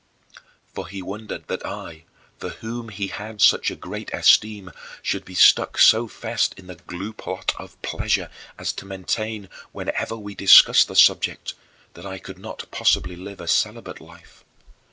[0.73, 0.73] 22.
[0.73, 2.05] For he wondered that I,
[2.39, 4.71] for whom he had such a great esteem,
[5.03, 10.33] should be stuck so fast in the gluepot of pleasure as to maintain, whenever we
[10.33, 11.53] discussed the subject,
[11.93, 14.43] that I could not possibly live a celibate life.